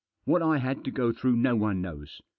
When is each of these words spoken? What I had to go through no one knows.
What 0.25 0.41
I 0.41 0.57
had 0.57 0.83
to 0.85 0.89
go 0.91 1.11
through 1.11 1.35
no 1.37 1.55
one 1.55 1.79
knows. 1.79 2.23